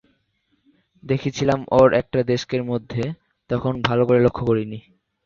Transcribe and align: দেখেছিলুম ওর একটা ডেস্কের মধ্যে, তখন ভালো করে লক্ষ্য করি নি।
দেখেছিলুম 1.03 1.61
ওর 1.71 1.89
একটা 1.93 2.19
ডেস্কের 2.23 2.63
মধ্যে, 2.63 3.03
তখন 3.49 3.73
ভালো 3.81 4.03
করে 4.05 4.19
লক্ষ্য 4.19 4.43
করি 4.45 4.63
নি। 4.65 4.79